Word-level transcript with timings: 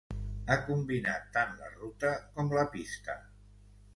Ha 0.53 0.55
combinat 0.69 1.27
tant 1.35 1.51
la 1.59 1.69
ruta 1.75 2.11
com 2.39 2.51
la 2.61 2.63
pista. 2.79 3.21